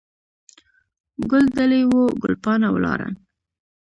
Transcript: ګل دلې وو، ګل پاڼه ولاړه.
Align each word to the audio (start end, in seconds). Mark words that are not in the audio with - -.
ګل 1.29 1.45
دلې 1.57 1.81
وو، 1.89 2.03
ګل 2.21 2.33
پاڼه 2.43 2.69
ولاړه. 2.71 3.07